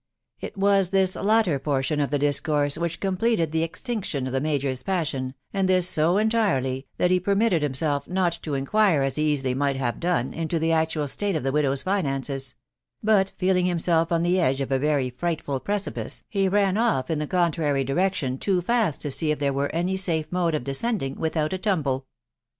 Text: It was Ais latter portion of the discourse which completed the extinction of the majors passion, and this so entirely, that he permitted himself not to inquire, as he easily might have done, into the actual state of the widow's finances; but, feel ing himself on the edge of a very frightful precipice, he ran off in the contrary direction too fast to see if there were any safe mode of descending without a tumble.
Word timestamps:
It 0.39 0.57
was 0.57 0.91
Ais 0.95 1.15
latter 1.15 1.59
portion 1.59 1.99
of 1.99 2.09
the 2.09 2.17
discourse 2.17 2.75
which 2.75 2.99
completed 2.99 3.51
the 3.51 3.61
extinction 3.61 4.25
of 4.25 4.33
the 4.33 4.41
majors 4.41 4.81
passion, 4.81 5.35
and 5.53 5.69
this 5.69 5.87
so 5.87 6.17
entirely, 6.17 6.87
that 6.97 7.11
he 7.11 7.19
permitted 7.19 7.61
himself 7.61 8.07
not 8.09 8.39
to 8.41 8.55
inquire, 8.55 9.03
as 9.03 9.17
he 9.17 9.31
easily 9.31 9.53
might 9.53 9.75
have 9.75 9.99
done, 9.99 10.33
into 10.33 10.57
the 10.57 10.71
actual 10.71 11.07
state 11.07 11.35
of 11.35 11.43
the 11.43 11.51
widow's 11.51 11.83
finances; 11.83 12.55
but, 13.03 13.29
feel 13.37 13.55
ing 13.57 13.67
himself 13.67 14.11
on 14.11 14.23
the 14.23 14.39
edge 14.39 14.59
of 14.59 14.71
a 14.71 14.79
very 14.79 15.11
frightful 15.11 15.59
precipice, 15.59 16.23
he 16.27 16.49
ran 16.49 16.77
off 16.77 17.11
in 17.11 17.19
the 17.19 17.27
contrary 17.27 17.83
direction 17.83 18.39
too 18.39 18.59
fast 18.59 19.03
to 19.03 19.11
see 19.11 19.29
if 19.29 19.37
there 19.37 19.53
were 19.53 19.69
any 19.69 19.95
safe 19.95 20.31
mode 20.31 20.55
of 20.55 20.63
descending 20.63 21.13
without 21.19 21.53
a 21.53 21.59
tumble. 21.59 22.07